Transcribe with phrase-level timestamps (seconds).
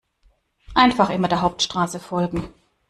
[0.73, 2.49] Einfach immer der Hauptstraße folgen.